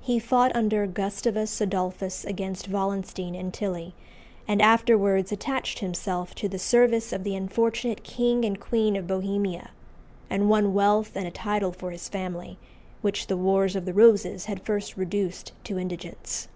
[0.00, 3.94] He fought under Gustavus Adolphus against Wallenstein and Tilly,
[4.48, 9.70] and afterwards attached himself to the service of the unfortunate King and Queen of Bohemia,
[10.28, 12.58] and won wealth and a title for his family,
[13.00, 16.48] which the Wars of the Roses had first reduced to indigence.